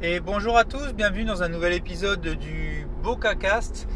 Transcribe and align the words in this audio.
Et 0.00 0.20
bonjour 0.20 0.56
à 0.56 0.62
tous, 0.62 0.92
bienvenue 0.92 1.24
dans 1.24 1.42
un 1.42 1.48
nouvel 1.48 1.72
épisode 1.72 2.20
du 2.20 2.86
BocaCast. 3.02 3.88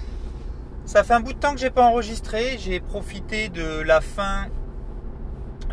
Ça 0.85 1.05
fait 1.05 1.15
un 1.15 1.21
bout 1.21 1.33
de 1.33 1.39
temps 1.39 1.55
que 1.55 1.61
j'ai 1.61 1.71
pas 1.71 1.85
enregistré, 1.85 2.59
j'ai 2.59 2.81
profité 2.81 3.48
de 3.48 3.82
la 3.82 4.01
fin 4.01 4.46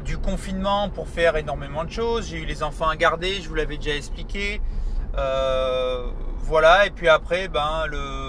du 0.05 0.19
confinement 0.19 0.91
pour 0.91 1.07
faire 1.07 1.35
énormément 1.35 1.83
de 1.83 1.89
choses. 1.89 2.27
J'ai 2.27 2.37
eu 2.37 2.45
les 2.45 2.61
enfants 2.61 2.87
à 2.87 2.95
garder, 2.95 3.41
je 3.41 3.49
vous 3.49 3.55
l'avais 3.55 3.77
déjà 3.77 3.95
expliqué. 3.95 4.61
Euh, 5.17 6.11
voilà, 6.41 6.85
et 6.85 6.91
puis 6.91 7.07
après, 7.07 7.47
ben 7.47 7.87
le 7.87 8.28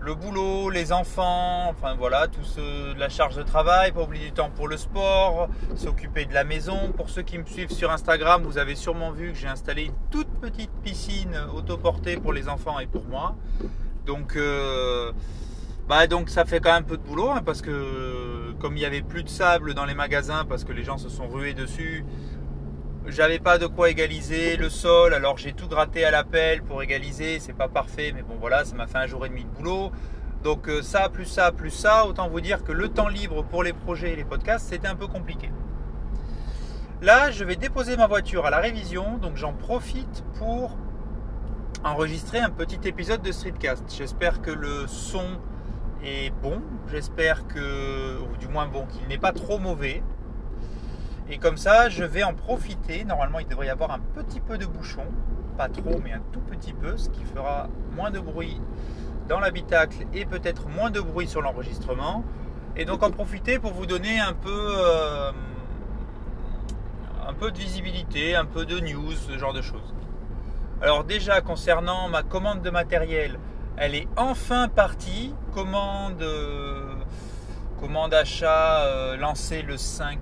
le 0.00 0.14
boulot, 0.14 0.70
les 0.70 0.92
enfants, 0.92 1.68
enfin 1.68 1.94
voilà, 1.94 2.26
tout 2.26 2.42
ce, 2.42 2.96
la 2.98 3.08
charge 3.08 3.36
de 3.36 3.42
travail, 3.42 3.92
pas 3.92 4.02
oublier 4.02 4.26
du 4.26 4.32
temps 4.32 4.50
pour 4.54 4.66
le 4.66 4.76
sport, 4.76 5.48
s'occuper 5.76 6.24
de 6.24 6.32
la 6.32 6.44
maison. 6.44 6.92
Pour 6.96 7.10
ceux 7.10 7.22
qui 7.22 7.38
me 7.38 7.44
suivent 7.44 7.72
sur 7.72 7.90
Instagram, 7.90 8.42
vous 8.42 8.58
avez 8.58 8.74
sûrement 8.74 9.10
vu 9.10 9.32
que 9.32 9.38
j'ai 9.38 9.48
installé 9.48 9.84
une 9.84 9.94
toute 10.10 10.28
petite 10.40 10.70
piscine 10.82 11.36
autoportée 11.54 12.16
pour 12.16 12.32
les 12.32 12.48
enfants 12.48 12.78
et 12.78 12.86
pour 12.86 13.04
moi. 13.04 13.36
Donc, 14.06 14.36
euh, 14.36 15.12
bah 15.86 16.06
donc 16.06 16.30
ça 16.30 16.44
fait 16.44 16.60
quand 16.60 16.72
même 16.72 16.82
un 16.82 16.86
peu 16.86 16.96
de 16.96 17.02
boulot 17.02 17.30
hein, 17.30 17.42
parce 17.44 17.62
que 17.62 18.52
comme 18.60 18.76
il 18.76 18.80
n'y 18.80 18.86
avait 18.86 19.02
plus 19.02 19.24
de 19.24 19.28
sable 19.28 19.74
dans 19.74 19.84
les 19.84 19.94
magasins 19.94 20.44
parce 20.48 20.62
que 20.62 20.72
les 20.72 20.84
gens 20.84 20.98
se 20.98 21.08
sont 21.08 21.28
rués 21.28 21.52
dessus, 21.52 22.04
j'avais 23.10 23.38
pas 23.38 23.58
de 23.58 23.66
quoi 23.66 23.90
égaliser 23.90 24.56
le 24.56 24.68
sol, 24.68 25.14
alors 25.14 25.38
j'ai 25.38 25.52
tout 25.52 25.68
gratté 25.68 26.04
à 26.04 26.10
la 26.10 26.24
pelle 26.24 26.62
pour 26.62 26.82
égaliser. 26.82 27.38
C'est 27.40 27.52
pas 27.52 27.68
parfait, 27.68 28.12
mais 28.14 28.22
bon 28.22 28.36
voilà, 28.40 28.64
ça 28.64 28.74
m'a 28.76 28.86
fait 28.86 28.98
un 28.98 29.06
jour 29.06 29.24
et 29.26 29.28
demi 29.28 29.44
de 29.44 29.48
boulot. 29.48 29.92
Donc 30.42 30.68
euh, 30.68 30.82
ça, 30.82 31.08
plus 31.08 31.26
ça, 31.26 31.52
plus 31.52 31.70
ça, 31.70 32.06
autant 32.06 32.28
vous 32.28 32.40
dire 32.40 32.64
que 32.64 32.72
le 32.72 32.88
temps 32.88 33.08
libre 33.08 33.44
pour 33.44 33.62
les 33.62 33.72
projets 33.72 34.12
et 34.12 34.16
les 34.16 34.24
podcasts, 34.24 34.68
c'était 34.68 34.88
un 34.88 34.96
peu 34.96 35.06
compliqué. 35.06 35.50
Là, 37.02 37.30
je 37.30 37.44
vais 37.44 37.56
déposer 37.56 37.96
ma 37.96 38.06
voiture 38.06 38.46
à 38.46 38.50
la 38.50 38.58
révision, 38.58 39.16
donc 39.18 39.36
j'en 39.36 39.52
profite 39.52 40.24
pour 40.38 40.76
enregistrer 41.84 42.38
un 42.38 42.50
petit 42.50 42.86
épisode 42.86 43.22
de 43.22 43.32
Streetcast. 43.32 43.84
J'espère 43.96 44.42
que 44.42 44.50
le 44.50 44.86
son 44.86 45.24
est 46.04 46.30
bon, 46.42 46.60
j'espère 46.90 47.46
que, 47.46 48.18
ou 48.18 48.36
du 48.38 48.48
moins 48.48 48.66
bon, 48.66 48.86
qu'il 48.86 49.08
n'est 49.08 49.18
pas 49.18 49.32
trop 49.32 49.58
mauvais. 49.58 50.02
Et 51.30 51.38
comme 51.38 51.56
ça, 51.56 51.88
je 51.88 52.02
vais 52.02 52.24
en 52.24 52.34
profiter. 52.34 53.04
Normalement, 53.04 53.38
il 53.38 53.46
devrait 53.46 53.68
y 53.68 53.70
avoir 53.70 53.92
un 53.92 54.00
petit 54.00 54.40
peu 54.40 54.58
de 54.58 54.66
bouchon. 54.66 55.04
Pas 55.56 55.68
trop, 55.68 56.00
mais 56.02 56.12
un 56.12 56.22
tout 56.32 56.40
petit 56.40 56.72
peu. 56.72 56.96
Ce 56.96 57.08
qui 57.08 57.24
fera 57.24 57.68
moins 57.94 58.10
de 58.10 58.18
bruit 58.18 58.60
dans 59.28 59.38
l'habitacle 59.38 60.06
et 60.12 60.24
peut-être 60.24 60.68
moins 60.68 60.90
de 60.90 61.00
bruit 61.00 61.28
sur 61.28 61.40
l'enregistrement. 61.40 62.24
Et 62.76 62.84
donc 62.84 63.04
en 63.04 63.12
profiter 63.12 63.60
pour 63.60 63.72
vous 63.72 63.86
donner 63.86 64.18
un 64.18 64.32
peu, 64.32 64.74
euh, 64.76 65.30
un 67.26 67.32
peu 67.34 67.52
de 67.52 67.58
visibilité, 67.58 68.34
un 68.34 68.44
peu 68.44 68.66
de 68.66 68.80
news, 68.80 69.12
ce 69.12 69.38
genre 69.38 69.52
de 69.52 69.62
choses. 69.62 69.94
Alors 70.82 71.04
déjà 71.04 71.40
concernant 71.42 72.08
ma 72.08 72.24
commande 72.24 72.60
de 72.60 72.70
matériel, 72.70 73.38
elle 73.76 73.94
est 73.94 74.08
enfin 74.16 74.66
partie. 74.66 75.32
Commande, 75.54 76.22
euh, 76.22 76.94
commande 77.80 78.14
achat 78.14 78.84
euh, 78.84 79.16
lancée 79.16 79.62
le 79.62 79.76
5 79.76 80.18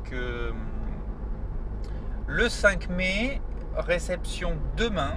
le 2.29 2.51
5 2.51 2.91
mai, 2.91 3.41
réception 3.75 4.59
demain. 4.77 5.15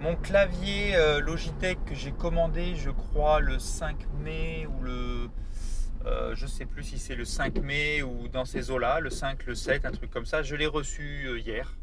Mon 0.00 0.16
clavier 0.16 0.94
euh, 0.94 1.18
Logitech 1.20 1.82
que 1.86 1.94
j'ai 1.94 2.12
commandé, 2.12 2.76
je 2.76 2.90
crois, 2.90 3.40
le 3.40 3.58
5 3.58 3.96
mai 4.22 4.66
ou 4.66 4.82
le. 4.82 5.30
Euh, 6.04 6.34
je 6.34 6.44
ne 6.44 6.50
sais 6.50 6.66
plus 6.66 6.82
si 6.82 6.98
c'est 6.98 7.14
le 7.14 7.24
5 7.24 7.58
mai 7.58 8.02
ou 8.02 8.28
dans 8.28 8.44
ces 8.44 8.70
eaux-là, 8.70 9.00
le 9.00 9.08
5, 9.08 9.46
le 9.46 9.54
7, 9.54 9.86
un 9.86 9.92
truc 9.92 10.10
comme 10.10 10.26
ça. 10.26 10.42
Je 10.42 10.56
l'ai 10.56 10.66
reçu 10.66 11.26
euh, 11.26 11.38
hier, 11.38 11.78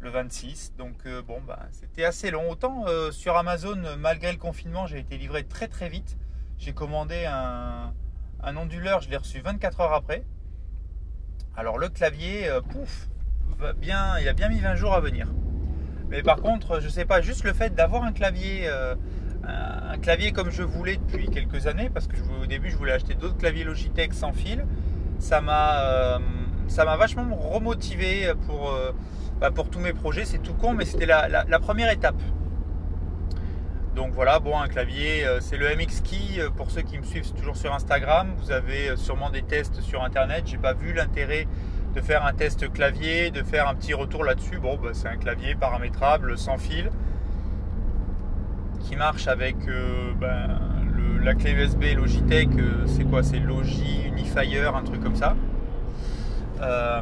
le 0.00 0.10
26. 0.10 0.74
Donc, 0.76 1.06
bon, 1.26 1.40
bah, 1.40 1.60
c'était 1.70 2.04
assez 2.04 2.32
long. 2.32 2.50
Autant 2.50 2.84
sur 3.12 3.36
Amazon, 3.36 3.80
malgré 3.98 4.32
le 4.32 4.38
confinement, 4.38 4.86
j'ai 4.88 4.98
été 4.98 5.16
livré 5.16 5.44
très 5.44 5.68
très 5.68 5.88
vite. 5.88 6.18
J'ai 6.58 6.72
commandé 6.72 7.24
un, 7.26 7.94
un 8.42 8.56
onduleur, 8.56 9.00
je 9.00 9.10
l'ai 9.10 9.16
reçu 9.16 9.40
24 9.40 9.80
heures 9.80 9.92
après. 9.92 10.24
Alors, 11.56 11.78
le 11.78 11.88
clavier, 11.88 12.48
pouf, 12.70 13.08
bien, 13.80 14.18
il 14.20 14.28
a 14.28 14.32
bien 14.32 14.48
mis 14.48 14.60
20 14.60 14.74
jours 14.74 14.94
à 14.94 15.00
venir. 15.00 15.26
Mais 16.08 16.22
par 16.22 16.36
contre, 16.36 16.80
je 16.80 16.88
sais 16.88 17.04
pas, 17.04 17.20
juste 17.20 17.44
le 17.44 17.52
fait 17.52 17.74
d'avoir 17.74 18.04
un 18.04 18.12
clavier, 18.12 18.62
euh, 18.64 18.94
un 19.42 19.98
clavier 19.98 20.32
comme 20.32 20.50
je 20.50 20.62
voulais 20.62 20.96
depuis 20.96 21.28
quelques 21.28 21.66
années, 21.66 21.90
parce 21.92 22.06
que 22.06 22.16
au 22.42 22.46
début 22.46 22.70
je 22.70 22.76
voulais 22.76 22.92
acheter 22.92 23.14
d'autres 23.14 23.36
claviers 23.36 23.64
Logitech 23.64 24.12
sans 24.14 24.32
fil, 24.32 24.64
ça 25.18 25.40
m'a, 25.40 25.80
euh, 25.80 26.18
ça 26.68 26.84
m'a 26.84 26.96
vachement 26.96 27.34
remotivé 27.34 28.32
pour, 28.46 28.70
euh, 28.70 28.92
bah, 29.40 29.50
pour 29.50 29.70
tous 29.70 29.80
mes 29.80 29.92
projets. 29.92 30.24
C'est 30.24 30.38
tout 30.38 30.54
con, 30.54 30.74
mais 30.74 30.84
c'était 30.84 31.06
la, 31.06 31.58
première 31.60 31.90
étape. 31.90 32.20
Donc 33.96 34.12
voilà, 34.12 34.40
bon, 34.40 34.58
un 34.58 34.66
clavier, 34.66 35.24
c'est 35.40 35.56
le 35.56 35.68
MX 35.68 36.00
Key. 36.02 36.42
Pour 36.56 36.72
ceux 36.72 36.82
qui 36.82 36.98
me 36.98 37.04
suivent 37.04 37.32
toujours 37.32 37.56
sur 37.56 37.72
Instagram, 37.72 38.34
vous 38.38 38.50
avez 38.50 38.96
sûrement 38.96 39.30
des 39.30 39.42
tests 39.42 39.80
sur 39.82 40.02
Internet. 40.02 40.44
J'ai 40.46 40.58
pas 40.58 40.74
vu 40.74 40.92
l'intérêt 40.92 41.46
de 41.94 42.00
faire 42.00 42.26
un 42.26 42.32
test 42.32 42.72
clavier, 42.72 43.30
de 43.30 43.42
faire 43.42 43.68
un 43.68 43.74
petit 43.74 43.94
retour 43.94 44.24
là-dessus. 44.24 44.58
Bon, 44.58 44.76
bah, 44.76 44.90
c'est 44.92 45.08
un 45.08 45.16
clavier 45.16 45.54
paramétrable 45.54 46.36
sans 46.36 46.58
fil 46.58 46.90
qui 48.80 48.96
marche 48.96 49.28
avec 49.28 49.56
euh, 49.68 50.12
ben, 50.20 50.60
la 51.22 51.34
clé 51.34 51.52
USB 51.52 51.84
Logitech. 51.96 52.50
Euh, 52.58 52.86
c'est 52.86 53.04
quoi? 53.04 53.22
C'est 53.22 53.38
Logi 53.38 54.02
Unifier, 54.06 54.70
un 54.74 54.82
truc 54.82 55.02
comme 55.02 55.16
ça. 55.16 55.36
Euh, 56.60 57.00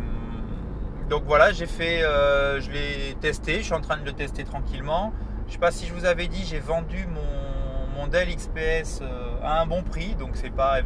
donc 1.09 1.25
voilà, 1.27 1.53
j'ai 1.53 1.67
fait, 1.67 2.01
je 2.01 2.71
l'ai 2.71 3.15
testé. 3.21 3.59
Je 3.59 3.65
suis 3.65 3.75
en 3.75 3.81
train 3.81 3.97
de 3.97 4.05
le 4.05 4.13
tester 4.13 4.45
tranquillement. 4.45 5.13
Je 5.49 5.55
sais 5.55 5.59
pas 5.59 5.71
si 5.71 5.87
je 5.87 5.93
vous 5.93 6.05
avais 6.05 6.27
dit, 6.27 6.45
j'ai 6.45 6.61
vendu 6.61 7.07
mon, 7.07 8.01
mon 8.01 8.07
Dell 8.07 8.35
XPS 8.35 9.03
à 9.43 9.61
un 9.61 9.67
bon 9.67 9.83
prix, 9.83 10.15
donc 10.15 10.31
c'est 10.35 10.55
pas 10.55 10.79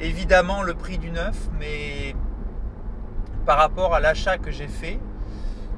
évidemment 0.00 0.62
le 0.62 0.72
prix 0.72 0.96
du 0.96 1.10
neuf, 1.10 1.36
mais 1.58 2.14
par 3.46 3.58
rapport 3.58 3.94
à 3.94 4.00
l'achat 4.00 4.38
que 4.38 4.50
j'ai 4.50 4.68
fait, 4.68 4.98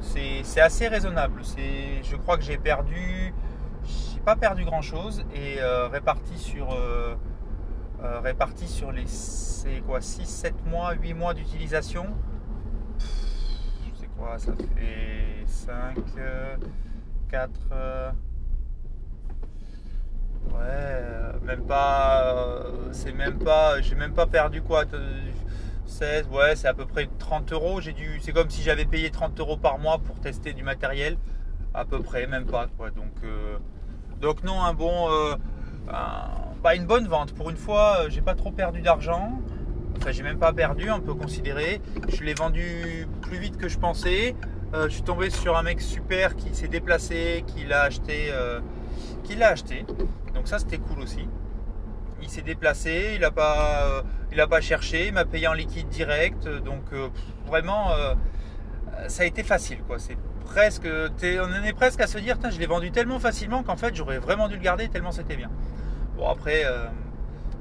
c'est 0.00 0.60
assez 0.60 0.88
raisonnable. 0.88 1.42
Je 1.44 2.16
crois 2.16 2.36
que 2.36 2.42
j'ai 2.42 2.58
perdu, 2.58 3.32
j'ai 3.84 4.20
pas 4.20 4.36
perdu 4.36 4.64
grand 4.64 4.82
chose 4.82 5.24
et 5.34 5.60
euh, 5.60 5.88
réparti 5.88 6.38
sur 6.38 6.72
euh, 6.72 7.14
euh, 8.02 8.20
réparti 8.20 8.68
sur 8.68 8.92
les 8.92 9.04
quoi 9.86 10.00
6, 10.00 10.26
7 10.26 10.66
mois, 10.66 10.92
8 10.94 11.14
mois 11.14 11.34
d'utilisation. 11.34 12.06
C'est 13.94 14.08
quoi 14.18 14.38
Ça 14.38 14.52
fait 14.54 15.46
5, 15.46 15.96
4. 17.30 17.50
ouais, 20.52 21.40
même 21.42 21.64
pas. 21.64 22.64
c'est 22.90 23.12
même 23.12 23.38
pas. 23.38 23.80
J'ai 23.80 23.94
même 23.94 24.12
pas 24.12 24.26
perdu 24.26 24.62
quoi 24.62 24.84
16, 25.92 26.28
ouais, 26.32 26.56
c'est 26.56 26.68
à 26.68 26.74
peu 26.74 26.86
près 26.86 27.08
30 27.18 27.52
euros. 27.52 27.80
J'ai 27.80 27.92
dû, 27.92 28.18
c'est 28.22 28.32
comme 28.32 28.50
si 28.50 28.62
j'avais 28.62 28.86
payé 28.86 29.10
30 29.10 29.38
euros 29.40 29.56
par 29.56 29.78
mois 29.78 29.98
pour 29.98 30.18
tester 30.20 30.52
du 30.54 30.62
matériel, 30.62 31.16
à 31.74 31.84
peu 31.84 32.00
près, 32.00 32.26
même 32.26 32.46
pas 32.46 32.66
quoi. 32.76 32.90
Donc, 32.90 33.12
euh, 33.24 33.58
donc 34.20 34.42
non, 34.42 34.60
un 34.62 34.72
bon, 34.74 35.10
euh, 35.10 35.34
bah, 35.86 36.74
une 36.74 36.86
bonne 36.86 37.06
vente. 37.06 37.34
Pour 37.34 37.50
une 37.50 37.56
fois, 37.56 37.98
euh, 37.98 38.10
j'ai 38.10 38.22
pas 38.22 38.34
trop 38.34 38.50
perdu 38.50 38.80
d'argent. 38.80 39.38
Enfin, 39.98 40.10
j'ai 40.10 40.22
même 40.22 40.38
pas 40.38 40.52
perdu, 40.52 40.90
on 40.90 41.00
peut 41.00 41.14
considérer. 41.14 41.80
Je 42.08 42.24
l'ai 42.24 42.34
vendu 42.34 43.06
plus 43.20 43.38
vite 43.38 43.56
que 43.58 43.68
je 43.68 43.78
pensais. 43.78 44.34
je 44.72 44.88
suis 44.88 45.02
tombé 45.02 45.28
sur 45.28 45.56
un 45.56 45.62
mec 45.62 45.80
super 45.80 46.34
qui 46.34 46.54
s'est 46.54 46.68
déplacé, 46.68 47.44
qui 47.46 47.64
l'a 47.64 47.82
acheté, 47.82 48.32
qui 49.22 49.36
l'a 49.36 49.50
acheté. 49.50 49.84
Donc 50.34 50.48
ça, 50.48 50.58
c'était 50.58 50.78
cool 50.78 51.00
aussi 51.00 51.28
il 52.22 52.28
s'est 52.28 52.42
déplacé, 52.42 53.12
il 53.14 53.20
n'a 53.20 53.30
pas, 53.30 54.02
euh, 54.36 54.46
pas 54.46 54.60
cherché, 54.60 55.08
il 55.08 55.12
m'a 55.12 55.24
payé 55.24 55.48
en 55.48 55.52
liquide 55.52 55.88
direct. 55.88 56.48
Donc 56.48 56.84
euh, 56.92 57.08
vraiment, 57.46 57.92
euh, 57.92 58.14
ça 59.08 59.24
a 59.24 59.26
été 59.26 59.42
facile. 59.42 59.78
Quoi. 59.86 59.98
C'est 59.98 60.16
presque, 60.44 60.86
on 60.86 61.44
en 61.44 61.64
est 61.64 61.72
presque 61.72 62.00
à 62.00 62.06
se 62.06 62.18
dire, 62.18 62.36
je 62.50 62.58
l'ai 62.58 62.66
vendu 62.66 62.90
tellement 62.90 63.18
facilement 63.18 63.62
qu'en 63.62 63.76
fait 63.76 63.94
j'aurais 63.94 64.18
vraiment 64.18 64.48
dû 64.48 64.56
le 64.56 64.62
garder 64.62 64.88
tellement 64.88 65.12
c'était 65.12 65.36
bien. 65.36 65.50
Bon 66.16 66.28
après, 66.28 66.64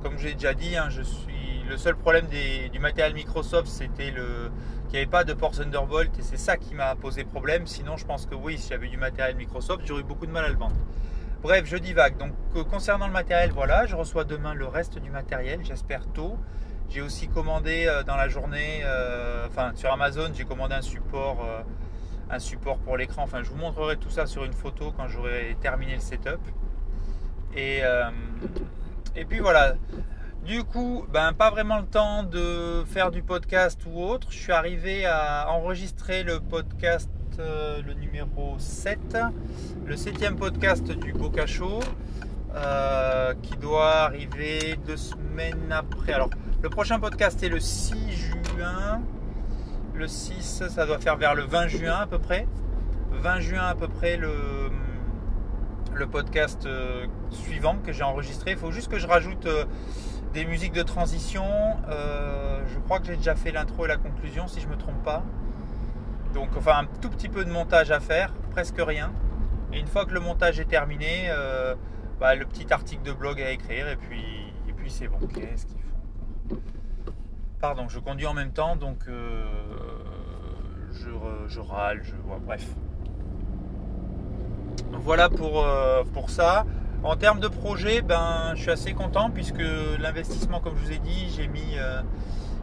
comme 0.04 0.18
j'ai 0.18 0.34
déjà 0.34 0.54
dit, 0.54 0.76
hein, 0.76 0.88
je 0.90 1.02
suis 1.02 1.64
le 1.70 1.78
seul 1.78 1.96
problème 1.96 2.26
du 2.28 2.80
matériel 2.80 3.14
Microsoft, 3.14 3.68
c'était 3.68 4.12
le 4.12 4.52
qu'il 4.92 4.98
n'y 4.98 5.04
avait 5.04 5.10
pas 5.10 5.24
de 5.24 5.32
port 5.32 5.52
Thunderbolt 5.52 6.12
et 6.20 6.22
c'est 6.22 6.36
ça 6.36 6.58
qui 6.58 6.76
m'a 6.76 6.96
posé 6.96 7.24
problème. 7.24 7.66
Sinon, 7.66 7.96
je 7.96 8.06
pense 8.06 8.26
que 8.26 8.36
oui, 8.36 8.58
si 8.58 8.68
j'avais 8.68 8.90
du 8.90 8.98
matériel 8.98 9.38
Microsoft, 9.38 9.84
j'aurais 9.86 10.02
eu 10.02 10.04
beaucoup 10.04 10.26
de 10.26 10.34
mal 10.34 10.44
à 10.44 10.50
le 10.50 10.58
vendre. 10.58 10.76
Bref, 11.42 11.66
je 11.66 11.78
divague. 11.78 12.18
Donc 12.18 12.34
euh, 12.56 12.64
concernant 12.64 13.08
le 13.08 13.14
matériel, 13.14 13.52
voilà, 13.52 13.88
je 13.88 13.96
reçois 13.96 14.26
demain 14.26 14.54
le 14.54 14.68
reste 14.68 15.00
du 15.00 15.10
matériel, 15.10 15.62
j'espère 15.64 16.06
tôt. 16.14 16.38
J'ai 16.88 17.02
aussi 17.02 17.28
commandé 17.30 17.86
euh, 17.88 18.04
dans 18.04 18.16
la 18.16 18.28
journée, 18.28 18.82
euh, 18.84 19.48
enfin 19.48 19.72
sur 19.74 19.92
Amazon, 19.92 20.30
j'ai 20.36 20.44
commandé 20.44 20.76
un 20.76 20.82
support, 20.82 21.40
pour 22.86 22.96
l'écran. 22.96 23.24
Enfin, 23.24 23.42
je 23.42 23.50
vous 23.50 23.56
montrerai 23.56 23.98
tout 23.98 24.12
ça 24.12 24.28
sur 24.28 24.44
une 24.44 24.54
photo 24.54 24.94
quand 24.96 25.08
j'aurai 25.08 25.58
terminé 25.62 25.96
le 25.96 26.00
setup. 26.00 26.40
Et, 27.56 27.82
et 29.16 29.26
puis 29.26 29.40
voilà. 29.40 29.74
Du 30.46 30.64
coup, 30.64 31.06
ben, 31.10 31.34
pas 31.34 31.52
vraiment 31.52 31.78
le 31.78 31.86
temps 31.86 32.24
de 32.24 32.84
faire 32.86 33.12
du 33.12 33.22
podcast 33.22 33.82
ou 33.86 34.02
autre. 34.02 34.28
Je 34.32 34.38
suis 34.38 34.52
arrivé 34.54 35.06
à 35.06 35.50
enregistrer 35.50 36.24
le 36.24 36.40
podcast 36.40 37.11
euh, 37.40 37.82
le 37.86 37.94
numéro 37.94 38.56
7, 38.58 39.18
le 39.86 39.96
septième 39.96 40.36
podcast 40.36 40.84
du 40.92 41.14
Boca 41.14 41.46
Show, 41.46 41.80
euh, 42.56 43.34
qui 43.42 43.56
doit 43.58 44.02
arriver 44.02 44.78
deux 44.86 44.98
semaines 44.98 45.72
après. 45.72 46.14
Alors, 46.14 46.30
le 46.62 46.70
prochain 46.70 47.00
podcast 47.00 47.42
est 47.44 47.50
le 47.50 47.60
6 47.60 47.96
juin. 48.12 49.02
Le 49.94 50.08
6, 50.08 50.64
ça 50.70 50.86
doit 50.86 51.00
faire 51.00 51.16
vers 51.16 51.36
le 51.36 51.44
20 51.44 51.68
juin 51.68 51.96
à 52.02 52.08
peu 52.08 52.20
près. 52.20 52.48
20 53.12 53.40
juin 53.40 53.64
à 53.64 53.76
peu 53.76 53.88
près 53.88 54.18
le, 54.18 54.70
le 55.94 56.08
podcast 56.08 56.66
euh, 56.66 57.06
suivant 57.30 57.78
que 57.78 57.92
j'ai 57.94 58.04
enregistré. 58.04 58.52
Il 58.52 58.58
faut 58.58 58.72
juste 58.72 58.92
que 58.92 59.00
je 59.00 59.08
rajoute 59.08 59.48
des 60.34 60.46
musiques 60.46 60.74
de 60.74 60.84
transition. 60.84 61.46
je 61.88 62.80
crois 62.80 63.00
que 63.00 63.08
j'ai 63.08 63.18
déjà 63.18 63.36
fait 63.36 63.52
l'intro 63.52 63.86
et 63.86 63.88
la 63.88 63.98
conclusion 63.98 64.48
si 64.48 64.60
je 64.60 64.68
ne 64.68 64.72
me 64.72 64.78
trompe 64.78 65.02
pas. 65.04 65.24
Donc 66.34 66.50
enfin 66.58 66.80
un 66.80 66.86
tout 67.02 67.10
petit 67.10 67.30
peu 67.30 67.44
de 67.44 67.52
montage 67.52 67.92
à 67.92 68.00
faire, 68.00 68.34
presque 68.52 68.80
rien. 68.80 69.12
Et 69.74 69.80
une 69.80 69.88
fois 69.88 70.06
que 70.06 70.14
le 70.14 70.20
montage 70.20 70.60
est 70.60 70.66
terminé, 70.66 71.28
euh, 71.30 71.76
bah, 72.20 72.36
le 72.36 72.46
petit 72.46 72.72
article 72.72 73.04
de 73.04 73.12
blog 73.12 73.42
à 73.42 73.52
écrire 73.52 73.88
et 73.88 73.96
puis, 73.96 74.24
et 74.68 74.74
puis 74.74 74.90
c'est 74.90 75.08
bon. 75.08 75.20
Qu'est-ce 75.28 75.66
qu'il 75.66 75.78
faut 75.80 76.58
Pardon, 77.60 77.88
je 77.88 78.00
conduis 78.00 78.26
en 78.26 78.34
même 78.34 78.52
temps, 78.52 78.76
donc 78.76 79.08
euh, 79.08 79.46
je, 81.48 81.60
râle, 81.60 82.02
je 82.04 82.16
vois, 82.16 82.40
bref. 82.40 82.66
Voilà 84.92 85.30
pour, 85.30 85.64
euh, 85.64 86.04
pour 86.14 86.30
ça. 86.30 86.66
En 87.04 87.16
termes 87.16 87.40
de 87.40 87.48
projet, 87.48 88.02
ben, 88.02 88.54
je 88.56 88.62
suis 88.62 88.72
assez 88.72 88.94
content 88.94 89.30
puisque 89.32 89.64
l'investissement, 90.00 90.60
comme 90.60 90.76
je 90.76 90.86
vous 90.86 90.92
ai 90.92 91.00
dit, 91.00 91.30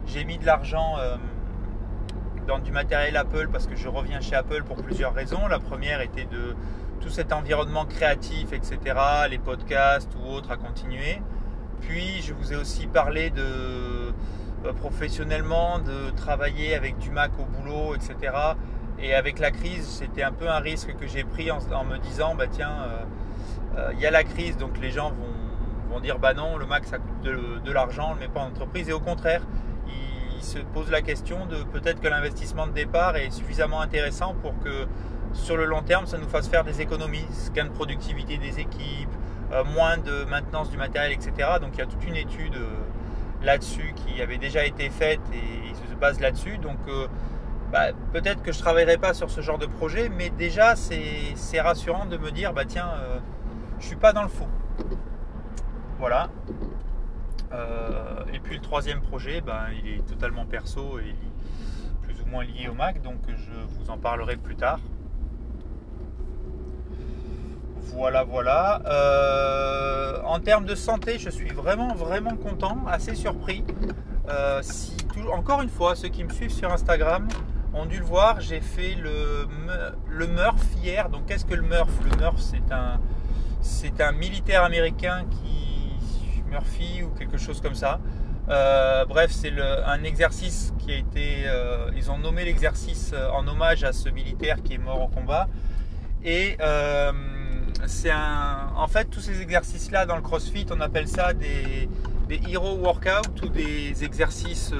j'ai 0.05 0.23
mis 0.25 0.37
de 0.37 0.45
l'argent 0.45 0.95
du 2.57 2.71
matériel 2.71 3.15
Apple 3.15 3.49
parce 3.51 3.67
que 3.67 3.75
je 3.75 3.87
reviens 3.87 4.21
chez 4.21 4.35
Apple 4.35 4.63
pour 4.63 4.77
plusieurs 4.77 5.13
raisons. 5.13 5.45
La 5.47 5.59
première 5.59 6.01
était 6.01 6.25
de 6.25 6.55
tout 6.99 7.09
cet 7.09 7.31
environnement 7.31 7.85
créatif, 7.85 8.51
etc., 8.51 8.79
les 9.29 9.37
podcasts 9.37 10.11
ou 10.15 10.31
autres 10.31 10.49
à 10.49 10.57
continuer. 10.57 11.21
Puis 11.81 12.23
je 12.23 12.33
vous 12.33 12.51
ai 12.51 12.55
aussi 12.55 12.87
parlé 12.87 13.29
de 13.29 13.43
euh, 14.65 14.73
professionnellement 14.73 15.77
de 15.79 16.09
travailler 16.15 16.73
avec 16.75 16.97
du 16.97 17.11
Mac 17.11 17.31
au 17.39 17.45
boulot, 17.45 17.93
etc. 17.93 18.33
Et 18.99 19.13
avec 19.13 19.37
la 19.39 19.51
crise, 19.51 19.85
c'était 19.87 20.23
un 20.23 20.31
peu 20.31 20.49
un 20.49 20.59
risque 20.59 20.95
que 20.97 21.07
j'ai 21.07 21.23
pris 21.23 21.51
en, 21.51 21.59
me 21.85 21.97
disant, 21.99 22.33
bah 22.35 22.47
tiens, 22.49 22.73
euh, 22.81 23.77
euh, 23.77 23.91
il 23.93 23.99
y 23.99 24.07
a 24.07 24.11
la 24.11 24.23
crise, 24.23 24.57
donc 24.57 24.79
les 24.81 24.91
gens 24.91 25.11
vont, 25.11 25.93
vont 25.93 25.99
dire, 25.99 26.17
bah 26.17 26.33
non, 26.33 26.57
le 26.57 26.65
Mac 26.65 26.85
ça 26.85 26.97
coûte 26.97 27.21
de, 27.21 27.59
de 27.63 27.71
l'argent, 27.71 28.09
on 28.11 28.15
ne 28.15 28.21
le 28.21 28.27
met 28.27 28.33
pas 28.33 28.41
en 28.41 28.47
entreprise. 28.47 28.89
Et 28.89 28.93
au 28.93 28.99
contraire, 28.99 29.41
se 30.41 30.59
pose 30.59 30.89
la 30.91 31.01
question 31.01 31.45
de 31.45 31.63
peut-être 31.63 32.01
que 32.01 32.07
l'investissement 32.07 32.67
de 32.67 32.71
départ 32.73 33.15
est 33.15 33.31
suffisamment 33.31 33.81
intéressant 33.81 34.35
pour 34.41 34.57
que 34.59 34.87
sur 35.33 35.57
le 35.57 35.65
long 35.65 35.81
terme, 35.81 36.05
ça 36.05 36.17
nous 36.17 36.27
fasse 36.27 36.47
faire 36.47 36.63
des 36.63 36.81
économies, 36.81 37.25
gain 37.53 37.65
de 37.65 37.69
productivité 37.69 38.37
des 38.37 38.59
équipes, 38.59 39.09
euh, 39.51 39.63
moins 39.63 39.97
de 39.97 40.25
maintenance 40.25 40.69
du 40.69 40.77
matériel, 40.77 41.11
etc. 41.11 41.49
Donc 41.61 41.71
il 41.73 41.79
y 41.79 41.81
a 41.81 41.85
toute 41.85 42.03
une 42.05 42.15
étude 42.15 42.55
euh, 42.55 42.67
là-dessus 43.43 43.93
qui 43.95 44.21
avait 44.21 44.37
déjà 44.37 44.65
été 44.65 44.89
faite 44.89 45.21
et 45.33 45.73
se 45.89 45.95
base 45.95 46.19
là-dessus. 46.19 46.57
Donc 46.57 46.77
euh, 46.87 47.07
bah, 47.71 47.87
peut-être 48.13 48.41
que 48.41 48.51
je 48.51 48.57
ne 48.57 48.63
travaillerai 48.63 48.97
pas 48.97 49.13
sur 49.13 49.29
ce 49.29 49.41
genre 49.41 49.57
de 49.57 49.65
projet, 49.65 50.09
mais 50.09 50.29
déjà 50.29 50.75
c'est 50.75 51.61
rassurant 51.61 52.05
de 52.05 52.17
me 52.17 52.31
dire, 52.31 52.53
bah 52.53 52.65
tiens, 52.65 52.89
je 53.79 53.83
ne 53.83 53.87
suis 53.87 53.95
pas 53.95 54.13
dans 54.13 54.23
le 54.23 54.29
faux. 54.29 54.47
Voilà. 55.99 56.29
Euh, 57.51 58.23
et 58.33 58.39
puis 58.39 58.55
le 58.55 58.61
troisième 58.61 59.01
projet, 59.01 59.41
ben, 59.41 59.65
il 59.83 59.93
est 59.93 60.07
totalement 60.07 60.45
perso 60.45 60.99
et 60.99 61.15
plus 62.03 62.21
ou 62.21 62.25
moins 62.27 62.43
lié 62.43 62.67
au 62.69 62.73
Mac, 62.73 63.01
donc 63.01 63.17
je 63.27 63.51
vous 63.77 63.89
en 63.89 63.97
parlerai 63.97 64.35
plus 64.35 64.55
tard. 64.55 64.79
Voilà, 67.91 68.23
voilà. 68.23 68.81
Euh, 68.85 70.21
en 70.23 70.39
termes 70.39 70.65
de 70.65 70.75
santé, 70.75 71.17
je 71.17 71.29
suis 71.29 71.49
vraiment, 71.49 71.95
vraiment 71.95 72.35
content, 72.35 72.77
assez 72.87 73.15
surpris. 73.15 73.63
Euh, 74.29 74.59
si, 74.61 74.95
encore 75.33 75.61
une 75.61 75.69
fois, 75.69 75.95
ceux 75.95 76.09
qui 76.09 76.23
me 76.23 76.29
suivent 76.29 76.51
sur 76.51 76.71
Instagram 76.71 77.27
ont 77.73 77.87
dû 77.87 77.97
le 77.97 78.05
voir, 78.05 78.41
j'ai 78.41 78.61
fait 78.61 78.93
le, 78.93 79.47
le 80.07 80.27
Murph 80.27 80.75
hier. 80.83 81.09
Donc, 81.09 81.25
qu'est-ce 81.25 81.45
que 81.45 81.55
le 81.55 81.63
Murph? 81.63 81.99
Le 82.03 82.15
Murph, 82.17 82.39
c'est 82.39 82.71
un, 82.71 82.99
c'est 83.61 84.01
un 84.01 84.11
militaire 84.11 84.63
américain 84.63 85.25
qui 85.29 85.68
Murphy 86.49 87.03
ou 87.03 87.09
quelque 87.17 87.37
chose 87.37 87.61
comme 87.61 87.75
ça. 87.75 87.99
Euh, 88.49 89.05
bref, 89.05 89.29
c'est 89.31 89.53
un 89.85 90.03
exercice 90.03 90.73
qui 90.79 90.91
a 90.91 90.97
été. 90.97 91.43
Euh, 91.45 91.91
ils 91.95 92.09
ont 92.09 92.17
nommé 92.17 92.45
l'exercice 92.45 93.11
euh, 93.13 93.29
en 93.29 93.47
hommage 93.47 93.83
à 93.83 93.93
ce 93.93 94.09
militaire 94.09 94.63
qui 94.63 94.73
est 94.73 94.79
mort 94.79 95.01
en 95.01 95.07
combat. 95.07 95.47
Et 96.23 96.57
c'est 97.85 98.11
un. 98.11 98.71
En 98.75 98.87
fait, 98.87 99.05
tous 99.05 99.21
ces 99.21 99.41
exercices-là 99.41 100.05
dans 100.05 100.15
le 100.15 100.21
CrossFit, 100.21 100.65
on 100.71 100.81
appelle 100.81 101.07
ça 101.07 101.33
des, 101.33 101.87
des 102.27 102.41
hero 102.49 102.75
workout 102.75 103.41
ou 103.43 103.49
des 103.49 104.03
exercices 104.03 104.71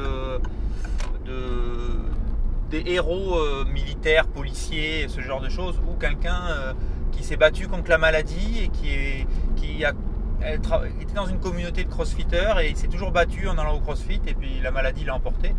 de 1.26 2.00
des 2.70 2.84
héros 2.86 3.66
militaires, 3.66 4.28
policiers, 4.28 5.08
ce 5.08 5.22
genre 5.22 5.42
de 5.42 5.50
choses, 5.50 5.80
ou 5.88 5.98
quelqu'un 6.00 6.76
qui 7.12 7.24
s'est 7.24 7.36
battu 7.36 7.68
contre 7.68 7.90
la 7.90 7.98
maladie 7.98 8.60
et 8.64 8.70
qui, 8.70 8.92
est, 8.92 9.28
qui 9.56 9.84
a 9.84 9.94
elle 10.42 10.62
était 11.02 11.14
dans 11.14 11.26
une 11.26 11.40
communauté 11.40 11.84
de 11.84 11.90
crossfitters 11.90 12.54
et 12.62 12.70
il 12.70 12.78
s'est 12.78 12.88
toujours 12.88 13.12
battu 13.12 13.48
en 13.48 13.58
allant 13.58 13.76
au 13.76 13.80
crossfit 13.80 14.22
et 14.28 14.34
puis 14.34 14.60
la 14.62 14.72
maladie 14.72 15.04
l'a 15.04 15.16
emporté. 15.16 15.54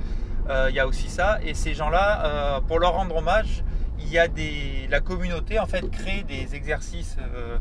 Euh, 0.48 0.66
il 0.70 0.74
y 0.74 0.80
a 0.80 0.86
aussi 0.86 1.08
ça. 1.08 1.38
Et 1.44 1.54
ces 1.54 1.74
gens-là, 1.74 2.24
euh, 2.24 2.60
pour 2.60 2.78
leur 2.78 2.94
rendre 2.94 3.16
hommage, 3.16 3.62
il 3.98 4.08
y 4.08 4.18
a 4.18 4.26
la 4.88 5.00
communauté 5.00 5.58
en 5.58 5.66
fait 5.66 5.88
crée 5.90 6.24
des 6.26 6.54
exercices 6.54 7.16
euh, 7.34 7.58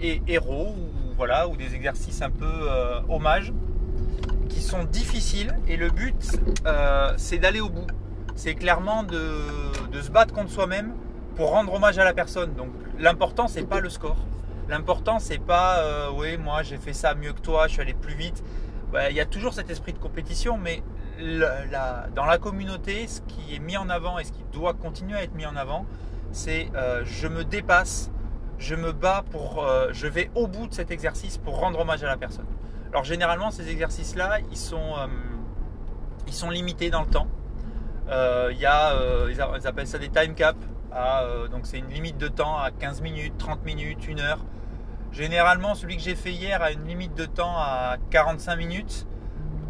héros 0.00 0.74
ou 0.78 1.14
voilà 1.16 1.48
ou 1.48 1.56
des 1.56 1.74
exercices 1.74 2.22
un 2.22 2.30
peu 2.30 2.68
hommage 3.08 3.52
qui 4.48 4.62
sont 4.62 4.84
difficiles 4.84 5.58
et 5.66 5.76
le 5.76 5.90
but 5.90 6.40
c'est 7.16 7.38
d'aller 7.38 7.60
au 7.60 7.68
bout. 7.68 7.88
C'est 8.36 8.54
clairement 8.54 9.02
de, 9.02 9.42
de 9.90 10.00
se 10.00 10.12
battre 10.12 10.32
contre 10.32 10.50
soi-même 10.50 10.94
pour 11.34 11.50
rendre 11.50 11.74
hommage 11.74 11.98
à 11.98 12.04
la 12.04 12.14
personne. 12.14 12.54
Donc 12.54 12.70
l'important 13.00 13.48
c'est 13.48 13.68
pas 13.68 13.80
le 13.80 13.90
score. 13.90 14.16
L'important, 14.68 15.18
c'est 15.18 15.38
pas, 15.38 15.78
euh, 15.78 16.10
oui, 16.14 16.36
moi 16.36 16.62
j'ai 16.62 16.76
fait 16.76 16.92
ça 16.92 17.14
mieux 17.14 17.32
que 17.32 17.40
toi, 17.40 17.68
je 17.68 17.72
suis 17.72 17.80
allé 17.80 17.94
plus 17.94 18.14
vite. 18.14 18.42
Il 19.10 19.16
y 19.16 19.20
a 19.20 19.26
toujours 19.26 19.52
cet 19.52 19.70
esprit 19.70 19.92
de 19.92 19.98
compétition, 19.98 20.58
mais 20.58 20.82
dans 21.18 22.24
la 22.24 22.38
communauté, 22.38 23.06
ce 23.06 23.20
qui 23.22 23.54
est 23.54 23.58
mis 23.58 23.76
en 23.76 23.88
avant 23.88 24.18
et 24.18 24.24
ce 24.24 24.32
qui 24.32 24.44
doit 24.52 24.74
continuer 24.74 25.16
à 25.16 25.22
être 25.22 25.34
mis 25.34 25.46
en 25.46 25.56
avant, 25.56 25.86
c'est 26.32 26.70
euh, 26.74 27.02
je 27.04 27.28
me 27.28 27.44
dépasse, 27.44 28.10
je 28.58 28.74
me 28.74 28.92
bats 28.92 29.24
pour, 29.30 29.62
euh, 29.62 29.88
je 29.92 30.06
vais 30.06 30.30
au 30.34 30.46
bout 30.46 30.66
de 30.66 30.74
cet 30.74 30.90
exercice 30.90 31.38
pour 31.38 31.58
rendre 31.58 31.80
hommage 31.80 32.02
à 32.02 32.06
la 32.06 32.16
personne. 32.16 32.46
Alors 32.90 33.04
généralement, 33.04 33.50
ces 33.50 33.70
exercices-là, 33.70 34.38
ils 34.50 34.56
sont, 34.56 34.94
ils 36.26 36.32
sont 36.32 36.50
limités 36.50 36.90
dans 36.90 37.02
le 37.02 37.08
temps. 37.08 37.28
Il 38.08 38.58
y 38.58 38.66
a, 38.66 38.94
ils 39.30 39.66
appellent 39.66 39.86
ça 39.86 39.98
des 39.98 40.08
time 40.08 40.34
caps. 40.34 40.58
donc 41.50 41.66
c'est 41.66 41.78
une 41.78 41.88
limite 41.88 42.16
de 42.16 42.28
temps 42.28 42.58
à 42.58 42.70
15 42.70 43.02
minutes, 43.02 43.34
30 43.38 43.64
minutes, 43.64 43.98
1 44.08 44.18
heure. 44.20 44.38
Généralement, 45.18 45.74
celui 45.74 45.96
que 45.96 46.02
j'ai 46.02 46.14
fait 46.14 46.30
hier 46.30 46.62
a 46.62 46.70
une 46.70 46.86
limite 46.86 47.16
de 47.16 47.24
temps 47.24 47.56
à 47.56 47.96
45 48.10 48.54
minutes, 48.54 49.04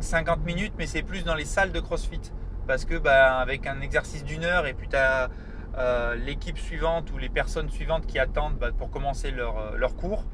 50 0.01 0.45
minutes, 0.45 0.75
mais 0.77 0.87
c'est 0.87 1.01
plus 1.01 1.25
dans 1.25 1.35
les 1.35 1.47
salles 1.47 1.73
de 1.73 1.81
CrossFit. 1.81 2.21
Parce 2.67 2.85
que 2.85 2.99
bah, 2.99 3.39
avec 3.39 3.67
un 3.67 3.81
exercice 3.81 4.25
d'une 4.25 4.45
heure 4.45 4.67
et 4.67 4.75
puis 4.75 4.91
tu 4.91 4.97
as 4.97 5.31
euh, 5.79 6.17
l'équipe 6.17 6.59
suivante 6.59 7.11
ou 7.13 7.17
les 7.17 7.31
personnes 7.31 7.71
suivantes 7.71 8.07
qui 8.07 8.19
attendent 8.19 8.59
bah, 8.59 8.73
pour 8.77 8.91
commencer 8.91 9.31
leur, 9.31 9.57
euh, 9.57 9.89
cours, 9.97 10.27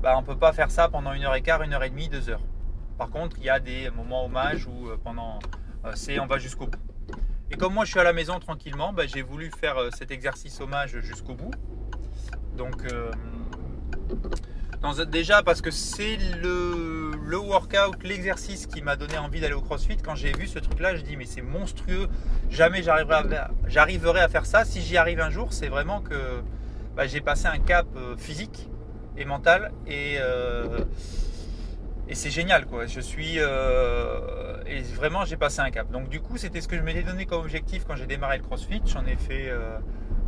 bah, 0.00 0.14
on 0.16 0.20
ne 0.20 0.26
peut 0.26 0.38
pas 0.38 0.52
faire 0.52 0.70
ça 0.70 0.88
pendant 0.88 1.12
une 1.12 1.24
heure 1.24 1.34
et 1.34 1.42
quart, 1.42 1.62
une 1.62 1.72
heure 1.72 1.82
et 1.82 1.90
demie, 1.90 2.08
deux 2.08 2.30
heures. 2.30 2.44
Par 2.98 3.10
contre, 3.10 3.38
il 3.38 3.44
y 3.44 3.50
a 3.50 3.58
des 3.58 3.90
moments 3.90 4.26
hommage 4.26 4.68
où 4.68 4.86
euh, 4.86 4.96
pendant 5.02 5.40
c'est 5.94 6.20
on 6.20 6.26
va 6.26 6.38
jusqu'au 6.38 6.68
bout. 6.68 6.78
Et 7.50 7.56
comme 7.56 7.74
moi 7.74 7.84
je 7.84 7.90
suis 7.90 7.98
à 7.98 8.04
la 8.04 8.12
maison 8.12 8.38
tranquillement, 8.38 8.94
j'ai 9.12 9.22
voulu 9.22 9.50
faire 9.50 9.74
cet 9.98 10.12
exercice 10.12 10.60
hommage 10.60 11.00
jusqu'au 11.00 11.34
bout. 11.34 11.50
Donc 12.56 12.86
déjà 15.06 15.42
parce 15.42 15.60
que 15.60 15.70
c'est 15.70 16.16
le, 16.42 17.38
workout, 17.38 18.02
l'exercice 18.02 18.66
qui 18.66 18.82
m'a 18.82 18.96
donné 18.96 19.18
envie 19.18 19.40
d'aller 19.40 19.54
au 19.54 19.60
CrossFit. 19.60 19.96
Quand 19.96 20.14
j'ai 20.14 20.32
vu 20.32 20.46
ce 20.46 20.58
truc-là, 20.58 20.96
je 20.96 21.02
dis 21.02 21.16
mais 21.16 21.24
c'est 21.24 21.42
monstrueux. 21.42 22.08
Jamais 22.50 22.82
j'arriverai 22.82 24.20
à, 24.20 24.28
faire 24.28 24.46
ça. 24.46 24.64
Si 24.64 24.80
j'y 24.80 24.96
arrive 24.96 25.20
un 25.20 25.30
jour, 25.30 25.52
c'est 25.52 25.68
vraiment 25.68 26.00
que 26.00 26.42
bah, 26.96 27.06
j'ai 27.06 27.20
passé 27.20 27.46
un 27.46 27.58
cap 27.58 27.86
euh, 27.96 28.16
physique 28.16 28.68
et 29.16 29.24
mental 29.24 29.72
et, 29.86 30.16
euh, 30.20 30.80
et 32.08 32.14
c'est 32.14 32.30
génial 32.30 32.66
quoi. 32.66 32.86
Je 32.86 33.00
suis 33.00 33.34
euh, 33.38 34.56
et 34.66 34.82
vraiment 34.82 35.24
j'ai 35.24 35.36
passé 35.36 35.60
un 35.60 35.70
cap. 35.70 35.90
Donc 35.90 36.08
du 36.08 36.20
coup 36.20 36.36
c'était 36.36 36.60
ce 36.60 36.68
que 36.68 36.76
je 36.76 36.82
m'étais 36.82 37.02
donné 37.02 37.26
comme 37.26 37.40
objectif 37.40 37.84
quand 37.86 37.96
j'ai 37.96 38.06
démarré 38.06 38.38
le 38.38 38.42
CrossFit. 38.42 38.82
J'en 38.86 39.06
ai 39.06 39.16
fait 39.16 39.50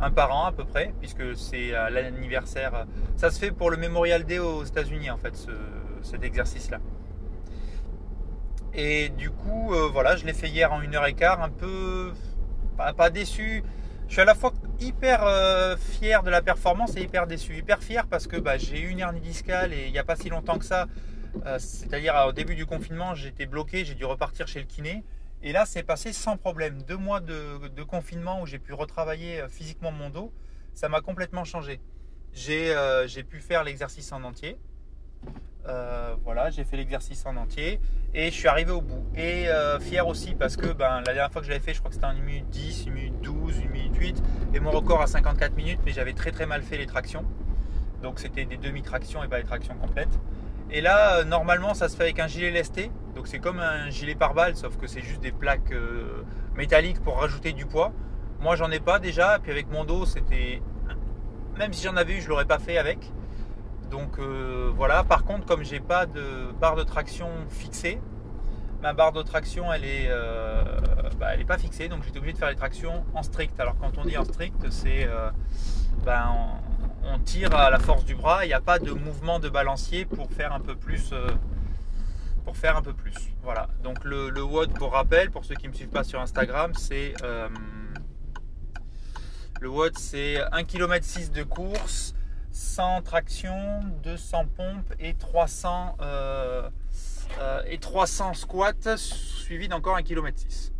un 0.01 0.11
par 0.11 0.35
an 0.35 0.45
à 0.45 0.51
peu 0.51 0.65
près, 0.65 0.93
puisque 0.99 1.35
c'est 1.35 1.71
l'anniversaire. 1.71 2.85
Ça 3.15 3.31
se 3.31 3.39
fait 3.39 3.51
pour 3.51 3.69
le 3.69 3.77
Memorial 3.77 4.23
Day 4.25 4.39
aux 4.39 4.63
États-Unis 4.63 5.09
en 5.09 5.17
fait, 5.17 5.47
cet 6.01 6.23
exercice-là. 6.23 6.79
Et 8.77 9.09
du 9.09 9.29
coup, 9.31 9.73
euh, 9.73 9.87
voilà, 9.91 10.17
je 10.17 10.25
l'ai 10.25 10.33
fait 10.33 10.49
hier 10.49 10.73
en 10.73 10.81
une 10.81 10.95
heure 10.95 11.05
et 11.05 11.13
quart, 11.13 11.41
un 11.41 11.49
peu 11.49 12.11
pas, 12.77 13.09
déçu. 13.09 13.63
Je 14.07 14.13
suis 14.13 14.21
à 14.21 14.25
la 14.25 14.35
fois 14.35 14.51
hyper 14.81 15.23
euh, 15.23 15.77
fier 15.77 16.21
de 16.23 16.29
la 16.29 16.41
performance 16.41 16.97
et 16.97 17.01
hyper 17.01 17.25
déçu. 17.25 17.55
Hyper 17.55 17.81
fier 17.81 18.05
parce 18.05 18.27
que 18.27 18.35
bah, 18.35 18.57
j'ai 18.57 18.81
eu 18.81 18.89
une 18.89 18.99
hernie 18.99 19.21
discale 19.21 19.71
et 19.71 19.85
il 19.85 19.93
n'y 19.93 19.97
a 19.97 20.03
pas 20.03 20.17
si 20.17 20.27
longtemps 20.27 20.59
que 20.59 20.65
ça, 20.65 20.87
euh, 21.45 21.57
c'est-à-dire 21.57 22.15
au 22.27 22.33
début 22.33 22.55
du 22.55 22.65
confinement, 22.65 23.15
j'étais 23.15 23.45
bloqué, 23.45 23.85
j'ai 23.85 23.95
dû 23.95 24.03
repartir 24.03 24.45
chez 24.45 24.59
le 24.59 24.65
kiné. 24.65 25.05
Et 25.41 25.51
là, 25.51 25.65
c'est 25.65 25.83
passé 25.83 26.13
sans 26.13 26.37
problème. 26.37 26.81
Deux 26.83 26.97
mois 26.97 27.19
de, 27.19 27.83
confinement 27.83 28.41
où 28.41 28.45
j'ai 28.45 28.59
pu 28.59 28.73
retravailler 28.73 29.41
euh, 29.41 29.47
physiquement 29.47 29.91
mon 29.91 30.09
dos, 30.09 30.33
ça 30.73 30.89
m'a 30.89 31.01
complètement 31.01 31.43
changé. 31.43 31.79
J'ai 32.33 33.23
pu 33.23 33.39
faire 33.39 33.63
l'exercice 33.63 34.11
en 34.11 34.23
entier. 34.23 34.57
voilà, 36.23 36.49
j'ai 36.49 36.63
fait 36.63 36.77
l'exercice 36.77 37.25
en 37.25 37.37
entier 37.37 37.79
et 38.13 38.25
je 38.25 38.35
suis 38.35 38.47
arrivé 38.47 38.71
au 38.71 38.81
bout. 38.81 39.05
Et 39.15 39.47
fier 39.79 40.05
aussi 40.05 40.35
parce 40.35 40.57
que 40.57 40.67
ben, 40.73 40.97
la 40.97 41.13
dernière 41.13 41.31
fois 41.31 41.41
que 41.41 41.47
je 41.47 41.51
l'avais 41.51 41.63
fait, 41.63 41.73
je 41.73 41.79
crois 41.79 41.89
que 41.89 41.95
c'était 41.95 42.07
en 42.07 42.09
1 42.09 42.13
minute 42.15 42.49
10, 42.49 42.87
1 42.87 42.91
minute 42.91 43.21
12, 43.21 43.61
1 43.65 43.69
minute 43.69 43.95
8 43.95 44.23
et 44.53 44.59
mon 44.59 44.71
record 44.71 45.01
à 45.01 45.07
54 45.07 45.55
minutes, 45.55 45.79
mais 45.85 45.93
j'avais 45.93 46.13
très 46.13 46.31
très 46.31 46.45
mal 46.45 46.61
fait 46.61 46.77
les 46.77 46.87
tractions. 46.87 47.23
Donc 48.01 48.19
c'était 48.19 48.45
des 48.45 48.57
demi-tractions 48.57 49.23
et 49.23 49.27
pas 49.27 49.39
des 49.41 49.47
tractions 49.47 49.75
complètes. 49.75 50.19
Et 50.75 50.81
là, 50.81 51.19
euh, 51.19 51.23
normalement, 51.23 51.73
ça 51.73 51.87
se 51.87 51.95
fait 51.95 52.03
avec 52.03 52.19
un 52.19 52.27
gilet 52.27 52.51
lesté. 52.51 52.91
Donc 53.15 53.27
c'est 53.27 53.39
comme 53.39 53.61
un 53.61 53.89
gilet 53.89 54.13
pare-balles, 54.13 54.57
sauf 54.57 54.75
que 54.75 54.87
c'est 54.87 54.99
juste 54.99 55.21
des 55.21 55.31
plaques 55.31 55.71
euh, 55.71 56.25
métalliques 56.57 57.01
pour 57.01 57.17
rajouter 57.17 57.53
du 57.53 57.65
poids. 57.65 57.93
Moi, 58.41 58.57
j'en 58.57 58.69
ai 58.69 58.81
pas 58.81 58.99
déjà. 58.99 59.39
Puis 59.41 59.53
avec 59.53 59.71
mon 59.71 59.85
dos, 59.85 60.05
c'était. 60.05 60.61
Même 61.57 61.71
si 61.71 61.85
j'en 61.85 61.95
avais 61.95 62.17
eu, 62.17 62.21
je 62.21 62.27
l'aurais 62.27 62.43
pas 62.43 62.59
fait 62.59 62.77
avec. 62.77 63.09
Donc 63.89 64.19
euh, 64.19 64.69
voilà. 64.75 65.05
Par 65.05 65.23
contre, 65.23 65.45
comme 65.45 65.63
j'ai 65.63 65.79
pas 65.79 66.05
de 66.05 66.51
barre 66.59 66.75
de 66.75 66.83
traction 66.83 67.29
fixée, 67.47 68.01
ma 68.81 68.91
barre 68.91 69.13
de 69.13 69.21
traction 69.21 69.71
elle 69.71 69.85
est, 69.85 70.09
bah, 71.17 71.27
elle 71.33 71.39
est 71.39 71.45
pas 71.45 71.57
fixée 71.57 71.87
donc 71.87 72.03
j'étais 72.03 72.17
obligé 72.17 72.33
de 72.33 72.37
faire 72.37 72.49
les 72.49 72.57
tractions 72.57 73.05
en 73.13 73.23
strict. 73.23 73.57
Alors 73.61 73.77
quand 73.79 73.97
on 73.97 74.03
dit 74.03 74.17
en 74.17 74.25
strict 74.25 74.69
c'est 74.69 75.07
ben, 76.03 76.59
on, 77.05 77.19
tire 77.19 77.53
à 77.55 77.69
la 77.69 77.79
force 77.79 78.05
du 78.05 78.15
bras, 78.15 78.45
il 78.45 78.49
n'y 78.49 78.53
a 78.53 78.61
pas 78.61 78.79
de 78.79 78.91
mouvement 78.91 79.39
de 79.39 79.49
balancier 79.49 80.05
pour 80.05 80.31
faire 80.31 80.53
un 80.53 80.59
peu 80.59 80.75
plus 80.75 81.11
euh, 81.13 81.27
pour 82.43 82.57
faire 82.57 82.77
un 82.77 82.81
peu 82.81 82.93
plus. 82.93 83.15
Voilà. 83.43 83.69
Donc 83.83 84.03
le, 84.03 84.29
WOD 84.41 84.73
pour 84.73 84.91
rappel 84.93 85.31
pour 85.31 85.45
ceux 85.45 85.55
qui 85.55 85.65
ne 85.65 85.71
me 85.71 85.75
suivent 85.75 85.89
pas 85.89 86.03
sur 86.03 86.19
Instagram 86.21 86.73
c'est 86.75 87.13
le 89.61 89.69
WOD 89.69 89.97
c'est 89.97 90.41
1 90.51 90.63
km 90.65 91.05
6 91.05 91.31
de 91.31 91.43
course, 91.43 92.13
100 92.51 93.01
traction, 93.03 93.81
200 94.03 94.45
pompes 94.55 94.93
et 94.99 95.13
300 95.13 95.97
euh, 96.01 96.69
et 97.65 97.77
300 97.77 98.33
squats 98.33 98.97
suivi 98.97 99.67
d'encore 99.67 99.95
1 99.95 100.03
km 100.03 100.37
6. 100.37 100.73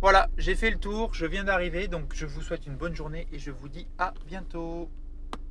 Voilà, 0.00 0.28
j'ai 0.38 0.54
fait 0.54 0.70
le 0.70 0.78
tour, 0.78 1.14
je 1.14 1.26
viens 1.26 1.44
d'arriver, 1.44 1.88
donc 1.88 2.12
je 2.14 2.26
vous 2.26 2.42
souhaite 2.42 2.66
une 2.66 2.76
bonne 2.76 2.94
journée 2.94 3.26
et 3.32 3.38
je 3.38 3.50
vous 3.50 3.68
dis 3.68 3.88
à 3.98 4.14
bientôt. 4.26 4.88